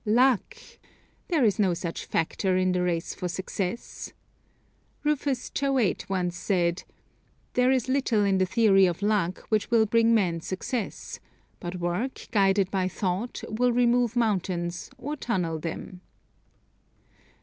Luck! 0.03 0.57
There 1.27 1.43
is 1.45 1.59
no 1.59 1.75
such 1.75 2.05
factor 2.07 2.57
in 2.57 2.71
the 2.71 2.81
race 2.81 3.13
for 3.13 3.27
success. 3.27 4.13
Rufus 5.03 5.51
Choate 5.51 6.09
once 6.09 6.35
said, 6.35 6.81
"There 7.53 7.69
is 7.71 7.87
little 7.87 8.25
in 8.25 8.39
the 8.39 8.47
theory 8.47 8.87
of 8.87 9.03
luck 9.03 9.45
which 9.49 9.69
will 9.69 9.85
bring 9.85 10.15
man 10.15 10.41
success; 10.41 11.19
but 11.59 11.75
work, 11.75 12.29
guided 12.31 12.71
by 12.71 12.87
thought, 12.87 13.43
will 13.47 13.71
remove 13.73 14.15
mountains 14.15 14.89
or 14.97 15.15
tunnel 15.15 15.59
them." 15.59 16.01